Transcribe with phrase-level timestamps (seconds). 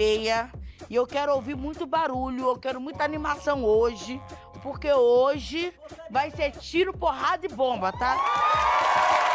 [0.00, 4.20] 96 e eu quero ouvir muito barulho, eu quero muita animação hoje,
[4.62, 5.72] porque hoje
[6.10, 8.16] vai ser tiro, porrada e bomba, tá?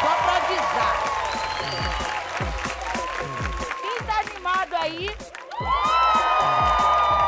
[0.00, 0.96] Só pra avisar.
[3.80, 5.06] Quem tá animado aí?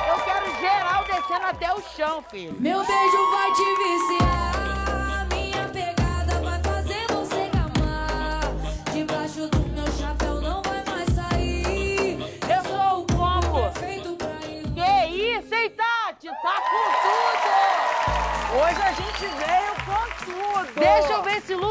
[0.09, 2.55] Eu quero geral descendo até o chão, filho.
[2.59, 4.48] Meu beijo vai te viciar.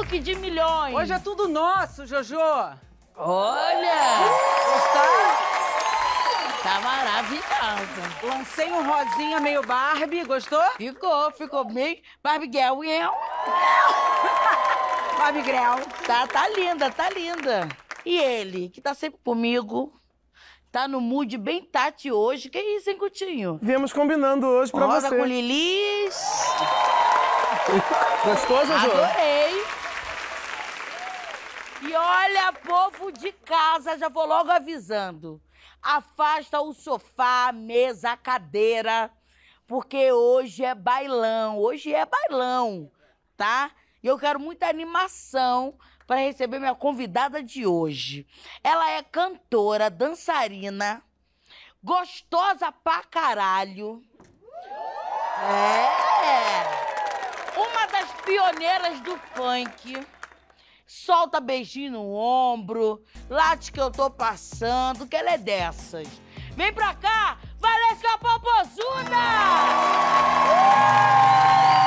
[0.08, 0.96] Look de milhões.
[0.96, 2.38] Hoje é tudo nosso, Jojo.
[3.18, 4.20] Olha!
[4.74, 5.48] Gostar?
[6.64, 8.16] Tá maravilhosa.
[8.24, 10.64] Lancei um rosinha meio Barbie, gostou?
[10.78, 12.02] Ficou, ficou bem.
[12.24, 13.12] Barbie Girl, eu.
[15.18, 15.80] Barbie Grell.
[16.06, 17.68] Tá, tá linda, tá linda.
[18.06, 19.92] E ele, que tá sempre comigo,
[20.72, 22.50] tá no mood bem Tati hoje.
[22.50, 23.60] Que isso, hein, Coutinho?
[23.62, 25.18] Viemos combinando hoje pra Rosa você.
[25.18, 26.16] com Lilis.
[28.24, 28.92] Gostou, Jojo?
[28.92, 29.77] Adorei.
[31.82, 35.42] E olha, povo de casa, já vou logo avisando.
[35.82, 39.12] Afasta o sofá, a mesa, a cadeira,
[39.68, 41.58] porque hoje é bailão.
[41.60, 42.92] Hoje é bailão,
[43.36, 43.72] tá?
[44.02, 45.78] E eu quero muita animação
[46.08, 48.26] para receber minha convidada de hoje.
[48.64, 51.04] Ela é cantora, dançarina,
[51.84, 54.02] gostosa pra caralho.
[55.44, 56.88] É!
[57.60, 60.17] Uma das pioneiras do funk.
[60.88, 66.08] Solta beijinho no ombro, late que eu tô passando, que ela é dessas.
[66.56, 69.10] Vem pra cá, Valesca Popozuda!
[70.48, 71.87] Maravilhosa!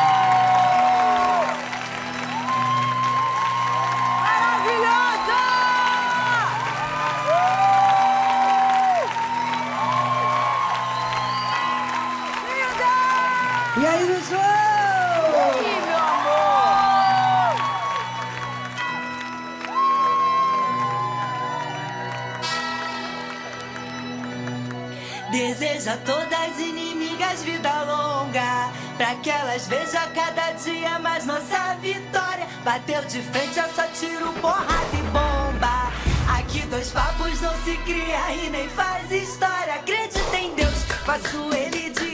[25.80, 32.46] Deseja todas inimigas vida longa, pra que elas vejam cada dia mais nossa vitória.
[32.62, 35.90] Bateu de frente, é só tiro, porrada e bomba.
[36.38, 39.76] Aqui dois papos não se cria e nem faz história.
[39.76, 42.09] Acredita em Deus, faço ele de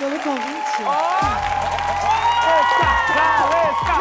[0.00, 0.82] pelo convite.
[2.32, 3.94] Valesca, Valesca,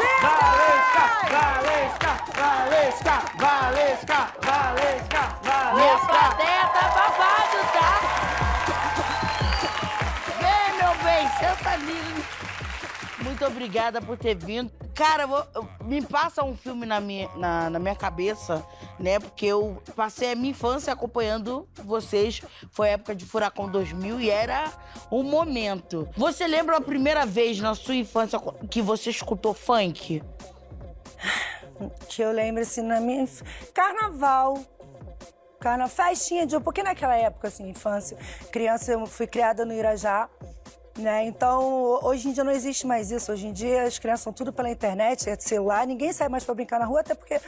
[1.30, 6.08] Valesca, Valesca, Valesca, Valesca, Valesca.
[6.08, 7.90] plateia tá babado, tá?
[10.40, 12.04] Vem, meu bem, senta ali.
[13.22, 14.72] Muito obrigada por ter vindo.
[15.00, 15.26] Cara,
[15.86, 18.68] me passa um filme na minha, na, na minha cabeça,
[19.00, 19.18] né?
[19.18, 22.42] Porque eu passei a minha infância acompanhando vocês.
[22.70, 24.70] Foi a época de Furacão 2000 e era
[25.10, 26.06] um momento.
[26.18, 28.38] Você lembra a primeira vez na sua infância
[28.70, 30.22] que você escutou funk?
[32.10, 33.26] que eu lembro assim na minha
[33.74, 34.62] carnaval
[35.62, 38.18] carna festinha de porque naquela época assim infância
[38.52, 40.30] criança eu fui criada no Irajá
[41.00, 44.34] né então hoje em dia não existe mais isso hoje em dia as crianças são
[44.34, 47.40] tudo pela internet é celular ninguém sai mais para brincar na rua até porque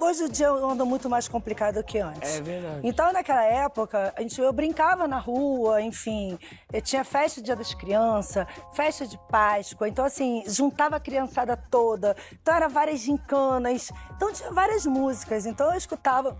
[0.00, 2.80] hoje o dia anda muito mais complicado que antes É verdade.
[2.82, 6.38] então, naquela época, a gente, eu brincava na rua, enfim.
[6.82, 9.88] Tinha festa de Dia das Crianças, festa de Páscoa.
[9.88, 12.14] Então, assim, juntava a criançada toda.
[12.40, 13.90] Então, era várias gincanas.
[14.14, 15.46] Então, tinha várias músicas.
[15.46, 16.36] Então, eu escutava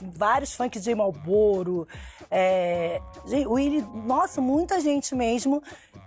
[0.00, 1.86] vários funk de Malboro,
[2.30, 3.00] é,
[3.46, 5.62] Willy, nossa, muita gente mesmo.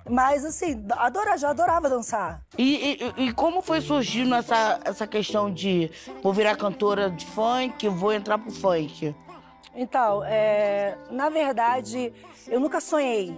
[0.07, 2.42] Mas, assim, adora, já adorava dançar.
[2.57, 5.89] E, e- e como foi surgindo essa, essa questão de
[6.21, 9.15] vou virar cantora de funk, vou entrar pro funk?
[9.74, 12.13] Então, é, na verdade,
[12.47, 13.36] eu nunca sonhei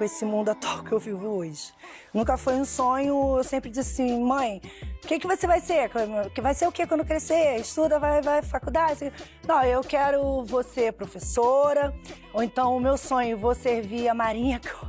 [0.00, 1.74] com esse mundo atual que eu vivo hoje.
[2.14, 4.62] Nunca foi um sonho, eu sempre disse assim, mãe,
[5.04, 5.90] o que, que você vai ser?
[6.34, 7.60] Que vai ser o que quando crescer?
[7.60, 9.12] Estuda, vai, vai faculdade?
[9.46, 11.94] Não, eu quero você professora,
[12.32, 14.88] ou então o meu sonho, vou servir a Marinha, que eu,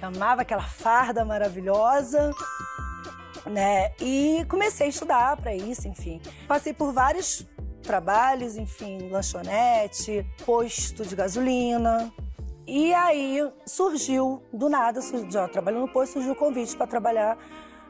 [0.00, 2.30] amava aquela farda maravilhosa
[3.44, 3.92] né?
[4.00, 6.18] E comecei a estudar para isso, enfim.
[6.48, 7.46] Passei por vários
[7.82, 12.10] trabalhos, enfim, lanchonete, posto de gasolina.
[12.66, 17.38] E aí surgiu, do nada, já trabalhando no posto, surgiu o convite para trabalhar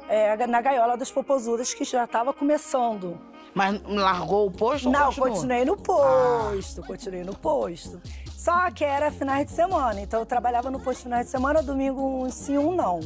[0.09, 3.19] é, na gaiola das popozudas, que já estava começando.
[3.55, 5.31] Mas largou o posto Não, continuou?
[5.31, 8.03] continuei no posto, continuei no posto.
[8.37, 12.25] Só que era finais de semana, então eu trabalhava no posto finais de semana, domingo
[12.25, 13.01] um sim, um não.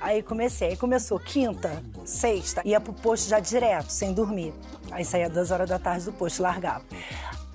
[0.00, 4.52] Aí comecei, aí começou quinta, sexta, ia pro posto já direto, sem dormir.
[4.90, 6.84] Aí saía duas horas da tarde do posto, largava.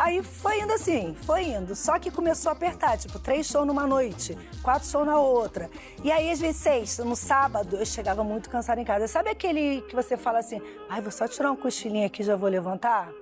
[0.04, 1.74] Aí foi indo assim, foi indo.
[1.78, 5.70] Só que começou a apertar, tipo, três shows numa noite, quatro shows na outra.
[6.04, 9.08] E aí, às vezes, sexta, no sábado, eu chegava muito cansada em casa.
[9.08, 12.50] Sabe aquele que você fala assim, ai, vou só tirar um cochilinho aqui já vou
[12.50, 13.14] levantar?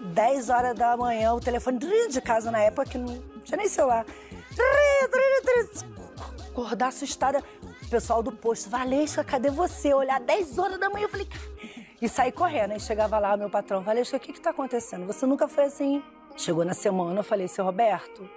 [0.00, 4.06] 10 horas da manhã, o telefone de casa na época, que não tinha nem celular.
[6.50, 7.44] Acordar assustada.
[7.82, 9.92] O pessoal do posto, Valesca, cadê você?
[9.92, 11.28] Olhar 10 horas da manhã, eu falei...
[12.02, 12.72] E saí correndo.
[12.72, 15.06] Aí chegava lá, meu patrão, Valesca, o que que tá acontecendo?
[15.06, 16.02] Você nunca foi assim.
[16.36, 18.28] Chegou na semana, eu falei, seu Roberto,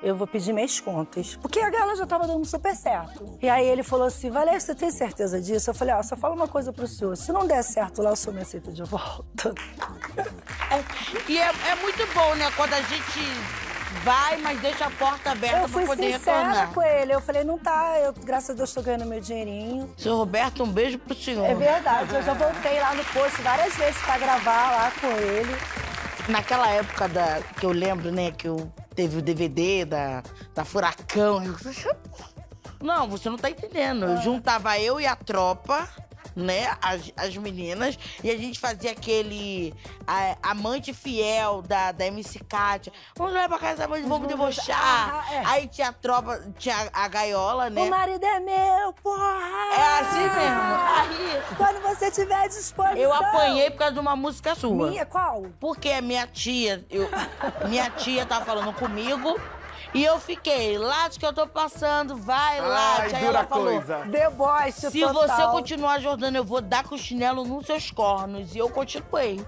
[0.00, 1.34] eu vou pedir minhas contas.
[1.34, 3.36] Porque a gala já tava dando super certo.
[3.42, 5.70] E aí ele falou assim, Valesca, você tem certeza disso?
[5.70, 7.16] Eu falei, ó, só fala uma coisa pro senhor.
[7.16, 9.52] Se não der certo lá, o senhor me aceita de volta.
[11.26, 12.50] E é, é muito bom, né?
[12.54, 13.20] Quando a gente
[14.04, 16.72] vai, mas deixa a porta aberta Eu pra fui poder retornar.
[16.72, 17.12] com ele.
[17.14, 19.92] Eu falei, não tá, eu, graças a Deus, tô ganhando meu dinheirinho.
[19.96, 21.46] Seu Roberto, um beijo pro senhor.
[21.46, 25.56] É verdade, eu já voltei lá no posto várias vezes pra gravar lá com ele.
[26.28, 30.22] Naquela época da, que eu lembro, né, que eu teve o DVD da,
[30.54, 31.42] da Furacão.
[31.44, 31.56] eu-
[32.80, 34.04] Não, você não tá entendendo.
[34.04, 34.08] Ah.
[34.10, 35.88] Eu juntava eu e a tropa,
[36.38, 39.74] né, as, as meninas, e a gente fazia aquele
[40.06, 42.92] a- amante fiel da, da MC Kátia.
[43.16, 44.78] Vamos lá pra casa da mãe, vamos debochar.
[44.80, 45.42] Ah, é.
[45.44, 47.82] Aí tinha a tropa, tinha a gaiola, né?
[47.82, 49.74] O marido é meu, porra!
[49.74, 50.78] É assim mesmo.
[50.96, 52.96] Aí Quando você tiver disposição.
[52.96, 54.88] eu apanhei por causa de uma música sua.
[54.90, 55.46] Minha, qual?
[55.58, 57.08] Porque a minha tia, eu,
[57.68, 59.38] minha tia tava falando comigo
[59.94, 63.16] e eu fiquei, Late que eu tô passando, vai, Late.
[63.16, 64.04] Aí ela falou, coisa.
[64.06, 65.26] Deboche se total.
[65.26, 68.54] você continuar jordando, eu vou dar com o chinelo nos seus cornos.
[68.54, 69.44] E eu continuei.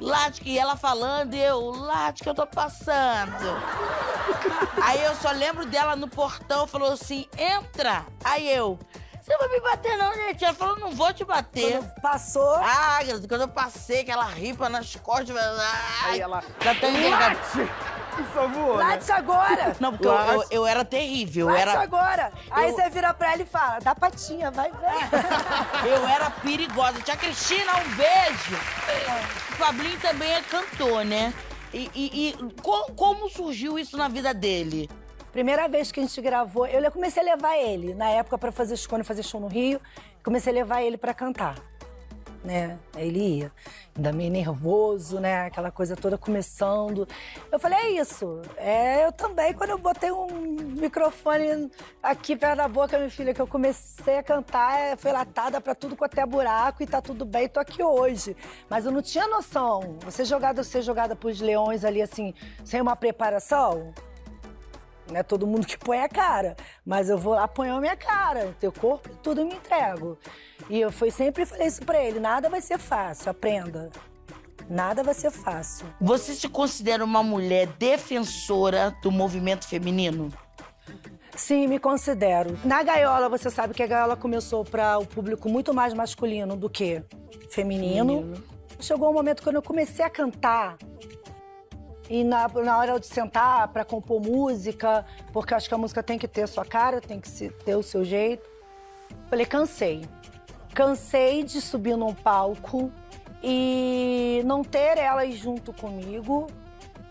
[0.00, 3.44] Late que ela falando e eu, Late que eu tô passando.
[4.82, 8.04] Aí eu só lembro dela no portão, falou assim, entra.
[8.24, 8.78] Aí eu,
[9.24, 10.48] você não vai me bater não, tia?
[10.48, 11.78] Ela falou, não vou te bater.
[11.78, 12.54] Quando passou.
[12.56, 17.38] Ah, quando eu passei, aquela ripa nas costas, ai, Aí ela- já tá envergada.
[18.16, 18.76] Por favor.
[18.78, 19.76] Late agora!
[19.80, 22.32] Não, porque eu, eu, eu era terrível, Late era, agora!
[22.50, 24.96] Aí eu- você vira pra ela e fala, dá patinha, vai, vai.
[25.90, 27.00] eu era perigosa.
[27.00, 28.54] Tia Cristina, um beijo.
[29.52, 31.32] O Fablinho também é cantor, né?
[31.72, 34.88] E, e- e co- como surgiu isso na vida dele?
[35.32, 38.74] Primeira vez que a gente gravou, eu comecei a levar ele, na época, pra fazer,
[38.74, 39.80] eu fazia show no Rio,
[40.22, 41.56] comecei a levar ele pra cantar.
[42.44, 42.78] Né?
[42.94, 43.52] Aí ele ia.
[43.96, 45.46] Ainda meio nervoso, né?
[45.46, 47.08] Aquela coisa toda começando.
[47.50, 48.42] Eu falei, é isso.
[48.56, 50.26] É, eu também, quando eu botei um
[50.76, 51.70] microfone
[52.02, 55.74] aqui perto da boca, minha filha, que eu comecei a cantar, é, foi latada pra
[55.74, 58.36] tudo quanto é buraco e tá tudo bem, tô aqui hoje.
[58.68, 59.96] Mas eu não tinha noção.
[60.04, 62.34] Você jogada, ser jogada pros leões ali, assim,
[62.64, 63.94] sem uma preparação,
[65.14, 68.52] não é todo mundo que põe a cara, mas eu vou lá a minha cara,
[68.58, 70.18] teu corpo, tudo eu me entrego.
[70.68, 73.90] E eu fui sempre falei isso pra ele, nada vai ser fácil, aprenda.
[74.68, 75.86] Nada vai ser fácil.
[76.00, 80.32] Você se considera uma mulher defensora do movimento feminino?
[81.36, 82.58] Sim, me considero.
[82.64, 86.68] Na gaiola, você sabe que a gaiola começou para o público muito mais masculino do
[86.68, 87.04] que
[87.50, 88.32] feminino.
[88.80, 90.76] Chegou um momento quando eu comecei a cantar.
[92.08, 96.18] E na, na hora de sentar para compor música, porque acho que a música tem
[96.18, 98.48] que ter a sua cara, tem que se- ter o seu jeito.
[99.28, 100.04] Falei, cansei.
[100.74, 102.92] Cansei de subir num palco
[103.42, 106.46] e não ter elas junto comigo.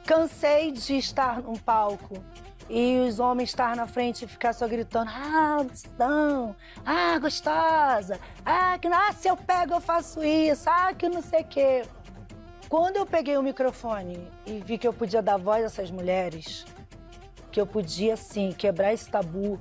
[0.06, 2.16] Cansei de estar num palco
[2.70, 5.66] e os homens estar na frente e ficar só gritando: Ah,
[5.98, 11.22] não, ah, gostosa, ah, que ah, se eu pego eu faço isso, ah, que não
[11.22, 11.84] sei o quê.
[12.74, 16.66] Quando eu peguei o microfone e vi que eu podia dar voz a essas mulheres,
[17.52, 19.60] que eu podia, sim, quebrar esse tabu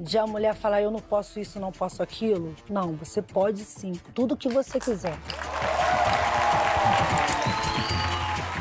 [0.00, 2.56] de a mulher falar eu não posso isso, não posso aquilo.
[2.70, 5.14] Não, você pode sim, tudo que você quiser.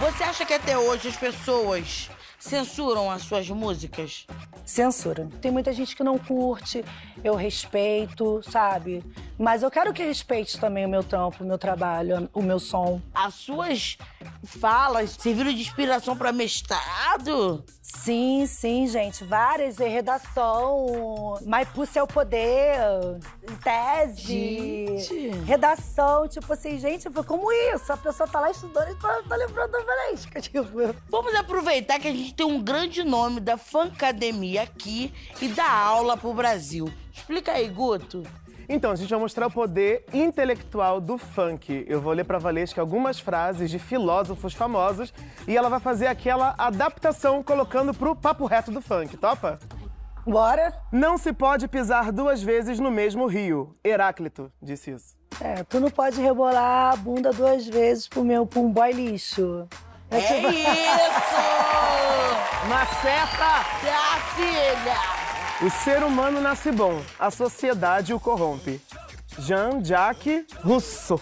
[0.02, 4.28] Você acha que até hoje as pessoas censuram as suas músicas?
[4.66, 5.30] Censura.
[5.40, 6.84] Tem muita gente que não curte,
[7.24, 9.02] eu respeito, sabe?
[9.38, 13.02] Mas eu quero que respeite também o meu trampo, o meu trabalho, o meu som.
[13.14, 13.98] As suas
[14.46, 17.64] falas serviram de inspiração para mestrado?
[17.82, 19.24] Sim, sim, gente.
[19.24, 19.80] Várias.
[19.80, 22.78] eh, Redação, Maipu Seu Poder,
[23.64, 25.30] tese, Gente.
[25.46, 26.28] redação.
[26.28, 27.92] Tipo assim, gente, como isso?
[27.92, 30.42] A pessoa tá lá estudando e tá, tá lembrando da Valesca.
[30.42, 30.64] Tipo,
[31.10, 36.16] Vamos aproveitar que a gente tem um grande nome da Fancademia aqui e dá aula
[36.18, 36.92] pro Brasil.
[37.14, 38.24] Explica aí, Guto.
[38.68, 41.86] Então, a gente vai mostrar o poder intelectual do funk.
[41.88, 45.14] Eu vou ler pra Valesca algumas frases de filósofos famosos
[45.48, 49.60] e ela vai fazer aquela adaptação colocando pro papo reto do funk, topa?
[50.26, 50.74] bora?
[50.92, 53.76] Não se pode pisar duas vezes no mesmo rio.
[53.84, 55.16] Heráclito disse isso.
[55.42, 59.68] É, tu não pode rebolar a bunda duas vezes pro meu pra um boy lixo.
[60.10, 61.44] É tipo- isso!
[62.70, 63.66] Maceta!
[63.92, 65.23] Ah, filha!
[65.62, 68.82] O ser humano nasce bom, a sociedade o corrompe.
[69.40, 71.20] Jean-Jacques Rousseau.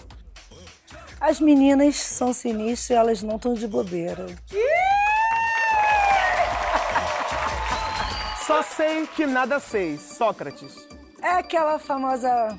[1.20, 4.26] As meninas são sinistras e elas não estão de bobeira.
[8.46, 10.74] Só sei que nada sei, Sócrates.
[11.22, 12.58] É aquela famosa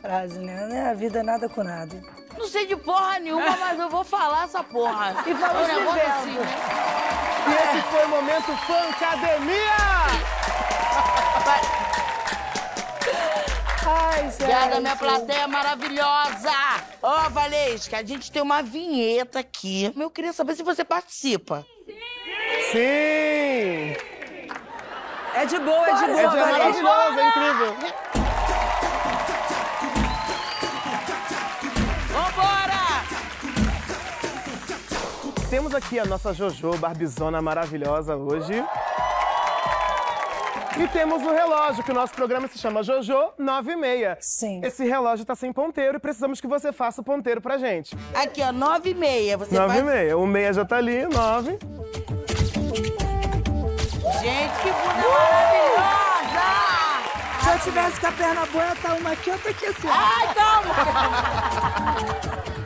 [0.00, 0.88] frase, né?
[0.90, 2.00] A vida é nada com nada.
[2.38, 5.14] Não sei de porra nenhuma, mas eu vou falar essa porra.
[5.26, 6.06] E vamos É um vivendo.
[6.06, 6.46] assim, né?
[7.48, 9.91] E esse foi o momento Fancademia!
[13.84, 14.42] Ai, gente.
[14.42, 16.52] Obrigada, minha plateia maravilhosa!
[17.02, 19.92] Ó, Valesca, a gente tem uma vinheta aqui.
[19.96, 21.66] Eu queria saber se você participa.
[22.70, 23.96] Sim!
[25.34, 26.18] É de boa, é de É, boa.
[26.18, 26.82] é Valesca.
[26.82, 27.76] maravilhoso, é incrível.
[32.12, 32.82] Vambora!
[35.50, 38.64] Temos aqui a nossa Jojo Barbizona maravilhosa hoje.
[40.78, 44.16] E temos o relógio, que o nosso programa se chama Jojo 96.
[44.20, 44.60] Sim.
[44.64, 47.94] Esse relógio tá sem ponteiro e precisamos que você faça o ponteiro pra gente.
[48.14, 49.36] Aqui, ó, nove e meia.
[49.36, 49.94] Você 9 e vai...
[49.94, 50.16] meia.
[50.18, 51.58] O meia já tá ali, 9.
[54.20, 56.32] Gente, que bunda maravilhosa!
[57.42, 59.88] Se eu tivesse com a perna boa, tá uma aqui, outra aqui assim.
[59.88, 60.74] Ai, calma!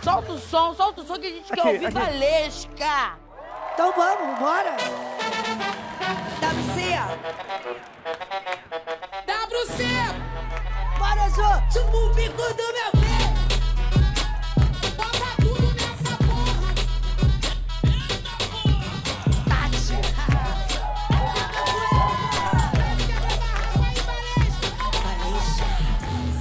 [0.02, 1.94] solta o som, solta o som que a gente quer Aqui, ouvir aqui.
[1.94, 3.18] Valesca!
[3.74, 4.76] Então vamos, bora.
[9.26, 9.84] WC,
[11.34, 11.48] Jô.
[11.72, 13.18] chupa o bico do meu pé.
[14.96, 16.70] Bota tudo nessa porra.
[19.48, 19.96] Tati.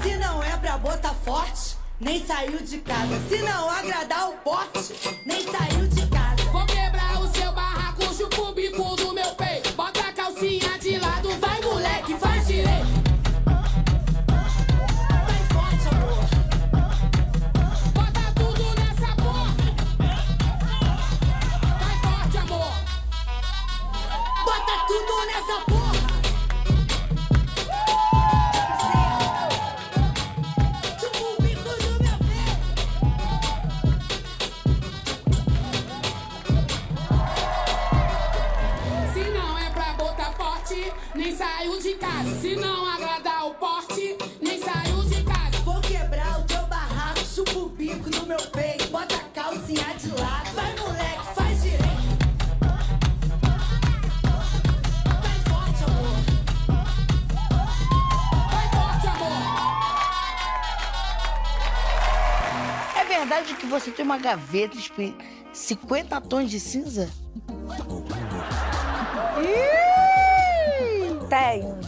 [0.03, 3.19] Se não é pra botar forte, nem saiu de casa.
[3.29, 4.93] Se não agradar o porte,
[5.25, 6.04] nem saiu de casa.
[63.35, 64.91] Verdade que você tem uma gaveta de
[65.51, 67.09] 50 tons de cinza?
[71.29, 71.79] Tenho.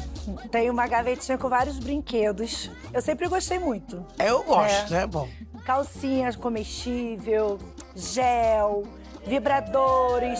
[0.51, 2.69] Tenho uma gavetinha com vários brinquedos.
[2.93, 4.05] Eu sempre gostei muito.
[4.19, 4.99] Eu gosto, É.
[4.99, 5.07] né?
[5.07, 5.27] Bom.
[5.65, 7.57] Calcinhas comestível,
[7.95, 8.83] gel,
[9.25, 10.39] vibradores.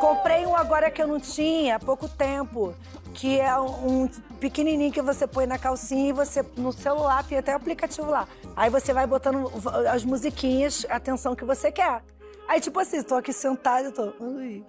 [0.00, 2.74] Comprei um agora que eu não tinha há pouco tempo,
[3.14, 7.52] que é um pequenininho que você põe na calcinha e você no celular tem até
[7.52, 8.28] aplicativo lá.
[8.56, 9.50] Aí você vai botando
[9.90, 12.02] as musiquinhas, a atenção que você quer.
[12.48, 14.64] Aí tipo assim, tô aqui sentada, eu tô, ui.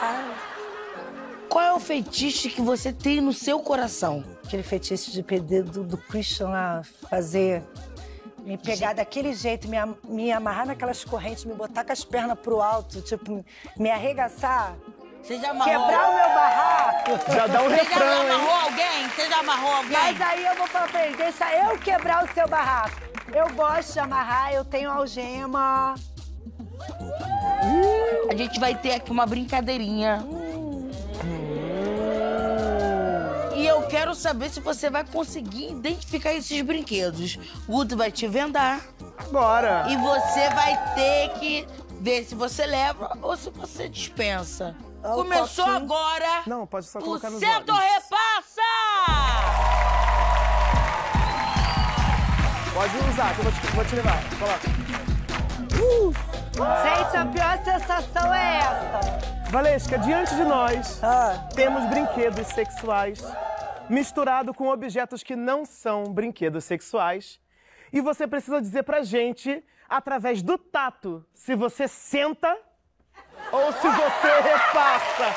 [0.00, 0.52] Ai.
[1.52, 4.24] Qual é o feitiço que você tem no seu coração?
[4.42, 7.62] Aquele fetiche de pedir do, do Christian lá fazer.
[8.38, 12.62] Me pegar daquele jeito, me, me amarrar naquelas correntes, me botar com as pernas pro
[12.62, 13.44] alto, tipo,
[13.76, 14.74] me arregaçar,
[15.22, 15.72] Você já amarrou?
[15.86, 17.32] quebrar o meu barraco.
[17.32, 18.30] Já dá um Você já refrão, hein?
[18.30, 19.08] amarrou alguém?
[19.08, 19.92] Você já amarrou alguém?
[19.92, 22.96] Mas aí eu vou falar pra ele, deixa eu quebrar o seu barraco.
[23.32, 25.94] Eu gosto de amarrar, eu tenho algema.
[28.30, 30.24] A gente vai ter aqui uma brincadeirinha.
[33.54, 37.38] E eu quero saber se você vai conseguir identificar esses brinquedos.
[37.68, 38.80] O Guto vai te vendar
[39.16, 39.86] Agora.
[39.88, 41.66] e você vai ter que
[42.00, 44.74] ver se você leva ou se você dispensa.
[45.04, 47.74] O Começou agora Não, pode só colocar nos Centro.
[47.74, 48.62] Repassa!
[52.72, 54.18] Pode usar, que eu vou te, vou te levar.
[54.38, 54.82] Coloca.
[56.82, 59.50] Gente, a pior sensação é essa.
[59.50, 63.22] Valesca, diante de nós, Ah, temos brinquedos sexuais
[63.88, 67.38] misturado com objetos que não são brinquedos sexuais.
[67.92, 72.56] E você precisa dizer pra gente, através do tato, se você senta
[73.52, 75.34] ou se você repassa.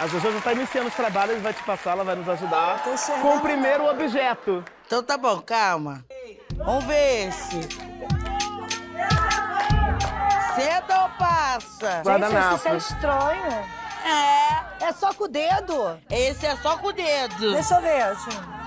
[0.00, 2.82] A Jojo já tá iniciando os trabalhos, vai te passar, ela vai nos ajudar
[3.20, 4.64] com o primeiro objeto.
[4.86, 6.04] Então tá bom, calma.
[6.56, 7.60] Vamos ver esse.
[10.54, 12.02] Senta ou passa?
[12.04, 13.68] gente, isso é estranho.
[14.04, 16.00] É, É só com o dedo.
[16.10, 17.52] esse é só com o dedo.
[17.52, 18.62] Deixa eu ver, gente.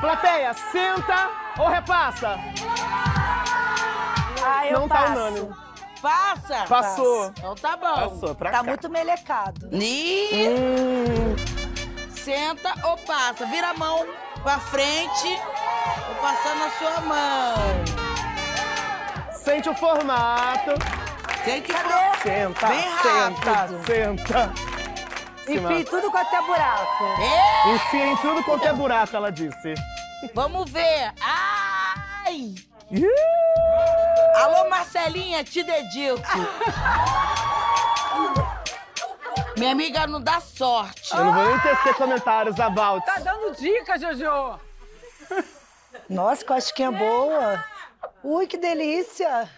[0.00, 2.38] Plateia, senta ou repassa?
[4.44, 5.12] Ah, eu Não tá passo.
[5.12, 5.54] unânime.
[6.00, 6.64] Passa?
[6.68, 7.26] Passou.
[7.36, 7.94] Então tá bom.
[8.10, 8.62] Passou pra Tá cá.
[8.62, 9.68] muito melecado.
[9.72, 11.36] E Hum,
[12.10, 13.44] senta ou passa.
[13.46, 14.06] Vira a mão
[14.42, 15.40] pra frente.
[16.06, 17.54] Vou passar na sua mão.
[19.32, 20.70] sente o formato.
[21.44, 22.18] Sente Cadê?
[22.22, 23.86] Senta, Bem senta, rápido.
[23.86, 24.52] senta.
[25.48, 27.04] Enfim, tudo com até buraco.
[27.04, 29.74] É, Enfia em tudo quanto é buraco, ela disse.
[30.34, 31.12] vamos ver.
[31.22, 32.54] Ai!
[32.90, 33.06] Ih,
[34.38, 36.22] Alô, Marcelinha, te dedico.
[39.56, 41.12] Minha amiga não dá sorte.
[41.12, 43.04] Eu não vou nem tecer comentários about.
[43.04, 44.60] Tá dando dica, Jojo.
[46.08, 47.64] Nossa, que casquinha boa.
[48.22, 49.50] Ui, que delícia.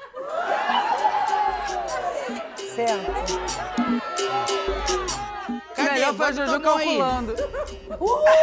[2.74, 3.12] Certo.
[5.76, 5.90] Cadê?
[5.90, 7.36] Melhor pra Bota Jojo calculando.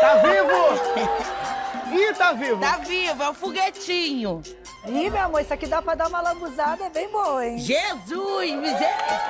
[0.02, 1.98] Tá vivo?
[2.00, 2.62] Ih, tá vivo.
[2.62, 4.44] Tá vivo, é o foguetinho.
[4.88, 7.58] Ih, meu amor, isso aqui dá pra dar uma lambuzada bem boa, hein?
[7.58, 9.22] Jesus, miséria.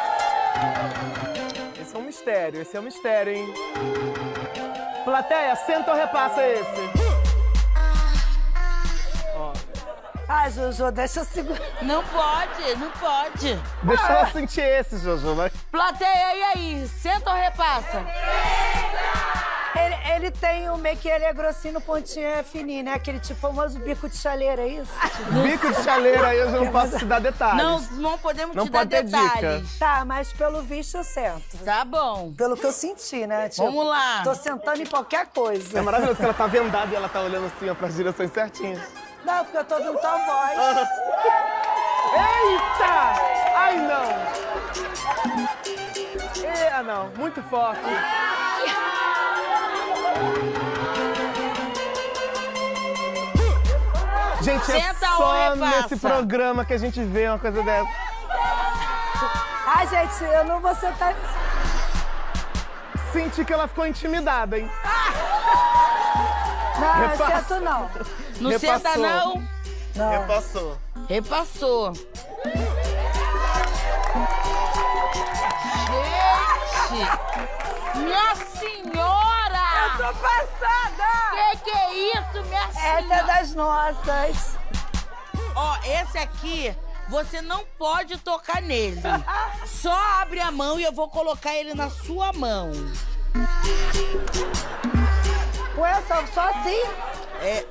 [1.81, 3.53] Esse é um mistério, esse é um mistério, hein?
[5.03, 7.17] Plateia, senta ou repassa esse?
[10.29, 11.61] Ah, Jojo, deixa eu segurar.
[11.81, 13.57] Não pode, não pode.
[13.81, 15.49] Deixa ela sentir esse, Jojo, vai.
[15.71, 16.87] Plateia, e aí?
[16.87, 18.05] Senta ou repassa?
[19.85, 22.93] Ele, ele tem um meio que ele é grossinho, no pontinho é fininho, né?
[22.93, 24.91] Aquele tipo famoso bico de chaleira, é isso?
[25.43, 27.61] Bico de chaleira aí eu já não posso te dar detalhes.
[27.63, 27.79] Não,
[28.11, 29.21] não podemos Não te dar pode dica.
[29.21, 29.77] detalhes.
[29.79, 31.57] Tá, mas pelo visto eu sento.
[31.63, 32.33] Tá bom.
[32.35, 33.49] Pelo que eu senti, né?
[33.49, 34.21] Tipo, Vamos lá.
[34.23, 35.81] Tô sentando em qualquer É coisa.
[35.83, 38.81] maravilhoso que ela tá vendada e ela tá olhando assim, ó, pras direções certinhas.
[39.23, 40.57] Não, porque eu tô ouvindo tua voz.
[42.13, 43.13] Eita!
[43.55, 44.07] Ai, não!
[46.43, 47.81] É, não, muito forte.
[54.47, 57.89] Gente, é Senta ou só nesse programa que a gente vê uma coisa dessa.
[59.65, 61.13] Ai, gente, eu não vou sentar.
[63.11, 64.71] Senti que ela ficou intimidada, hein?
[66.79, 67.43] Não, eu Repassa.
[67.49, 67.89] sento não.
[68.39, 68.79] Não Repassou.
[68.79, 69.47] senta, não?
[69.95, 70.11] Não.
[70.11, 70.77] Repassou.
[71.09, 71.93] Repassou.
[76.89, 77.17] Gente!
[79.97, 81.07] tô passada!
[81.31, 84.57] Que que é isso, minha Essa é das nossas.
[85.55, 86.75] Ó, esse aqui,
[87.09, 89.01] você não pode tocar nele.
[89.65, 92.71] Só abre a mão e eu vou colocar ele na sua mão.
[95.77, 96.81] Ué, só, só assim?
[97.41, 97.63] É.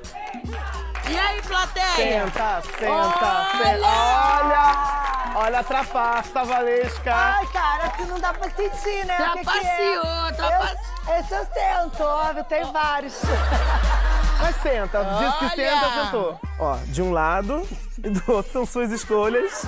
[1.09, 2.23] E aí, plateia?
[2.23, 3.57] Senta, senta, Olha!
[3.57, 3.87] senta.
[3.87, 4.97] Olha!
[5.35, 7.13] Olha a trapaça, Valesca.
[7.13, 9.15] Ai, cara, assim não dá pra sentir, né?
[9.17, 10.31] Trapaceou, é?
[10.31, 10.96] trapaceou.
[11.09, 13.13] Esse eu sento, óbvio, tem vários.
[14.39, 16.39] Mas senta, diz que senta, sentou.
[16.59, 17.67] Ó, de um lado
[18.03, 19.65] e do outro são suas escolhas.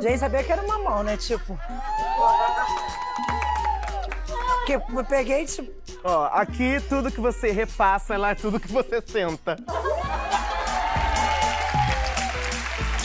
[0.00, 1.16] Gente, sabia que era uma mão, né?
[1.16, 1.56] Tipo.
[4.66, 5.70] Que eu peguei, tipo.
[6.02, 9.56] Ó, aqui tudo que você repassa, lá é tudo que você senta.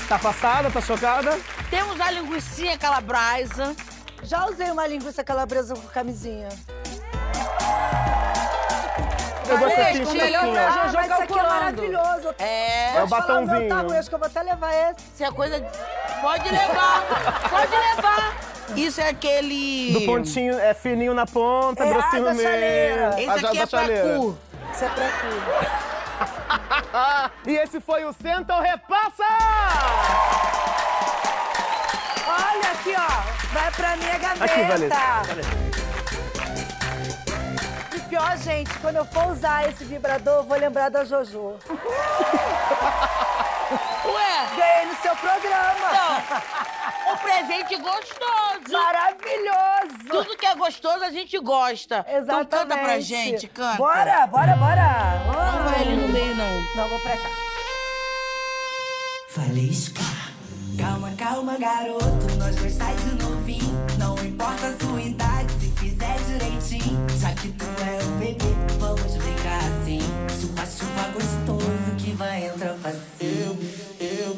[0.10, 0.72] Tá passada?
[0.72, 1.38] Tá chocada?
[1.70, 3.76] Temos a linguiça calabrasa.
[4.24, 6.50] Já usei uma linguiça calabresa com camisinha.
[9.50, 12.36] Eu assim, o fica melhor assim, Ah, já mas isso aqui é maravilhoso.
[12.38, 12.96] É.
[12.98, 13.70] É o Vou batonzinho.
[13.70, 15.06] tamanho, acho que eu vou até levar esse.
[15.14, 15.60] Isso é coisa.
[15.62, 15.68] de-
[16.22, 17.04] Pode levar,
[17.50, 18.36] pode levar.
[18.76, 19.94] Isso é aquele.
[19.94, 23.10] Do pontinho, é fininho na ponta, É grossinho no meio.
[23.18, 24.38] Esse A aqui asa é pra cu.
[24.74, 25.88] Isso é pra tu.
[27.50, 29.24] E esse foi o Senta ou Repassa!
[32.58, 33.08] Olha aqui, ó.
[33.54, 34.96] Vai pra minha gaveta.
[35.22, 35.42] Aqui.
[37.96, 41.56] E pior, gente, quando eu for usar esse vibrador, eu vou lembrar da Jojo.
[44.06, 45.90] Ué, Ganhei no seu programa.
[47.12, 48.72] um presente gostoso.
[48.72, 50.08] Maravilhoso.
[50.10, 52.06] Tudo que é gostoso a gente gosta.
[52.10, 52.46] Exatamente.
[52.48, 53.78] Então canta pra gente, canta.
[53.78, 55.22] Bora, bora, bora.
[55.28, 56.62] Não vai ali no meio, não.
[56.76, 57.30] Não, vou pra cá.
[59.36, 60.02] Valesca.
[60.80, 62.27] Calma, calma, garoto.
[67.20, 68.46] Já que tu é um bebê,
[68.80, 70.00] vamos brincar assim.
[70.40, 73.58] Chupa, chupa gostoso que vai entrar facinho.
[74.00, 74.38] Eu,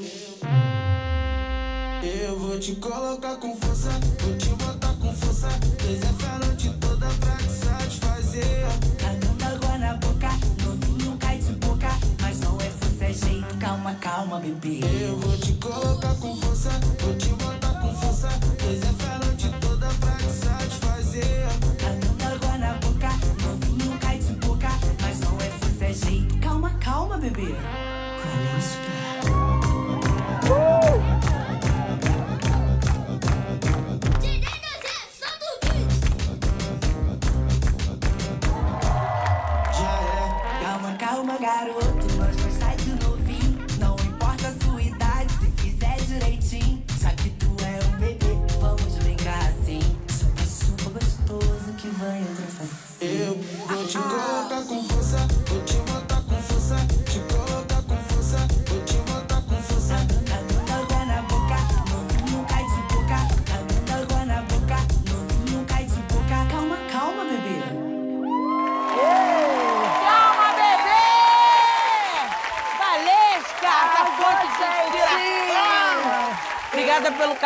[2.01, 3.89] eu vou te colocar com força,
[4.21, 5.49] vou te botar com força.
[5.77, 8.65] Desenha a noite toda pra te satisfazer.
[8.97, 10.29] Cagando água na boca,
[10.63, 11.89] novinho cai de boca.
[12.21, 13.57] Mas não é força, é jeito.
[13.57, 14.79] Calma, calma, bebê.
[15.01, 16.69] Eu vou te colocar com força,
[17.01, 18.29] vou te botar com força.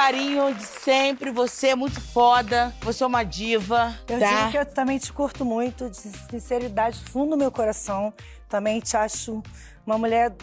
[0.04, 1.32] Carinho de sempre.
[1.32, 2.74] Você é muito foda.
[2.82, 3.98] Você é uma diva.
[4.08, 4.28] Eu tá?
[4.28, 8.14] digo que eu também te curto muito, de sinceridade, fundo do meu coração.
[8.50, 9.42] Também te acho
[9.86, 10.36] uma mulher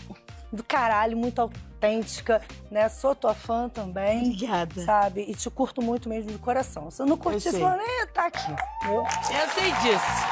[0.51, 2.89] do caralho, muito autêntica, né?
[2.89, 4.33] Sou tua fã também.
[4.33, 4.83] Obrigada.
[4.83, 5.27] Sabe?
[5.29, 6.91] E te curto muito mesmo de coração.
[6.91, 8.55] Se eu não curtisse, eu nem ia estar aqui.
[8.85, 9.03] Viu?
[9.03, 10.25] Eu sei disso.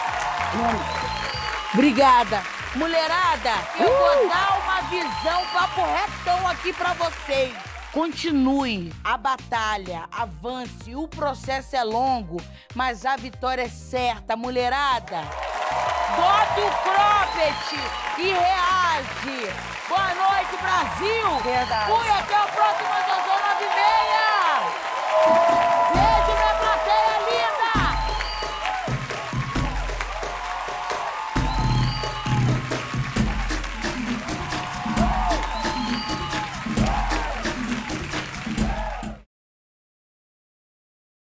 [1.74, 2.42] Obrigada.
[2.74, 7.67] Mulherada, eu vou dar uma visão papo retão aqui pra vocês.
[7.98, 12.40] Continue a batalha, avance, o processo é longo,
[12.72, 15.22] mas a vitória é certa, mulherada.
[16.14, 17.74] Bota o cropped
[18.18, 19.52] e reage.
[19.88, 21.40] Boa noite, Brasil.
[21.42, 21.90] Verdade.
[21.90, 23.34] Fui até o próximo Dodô
[25.48, 25.57] 96.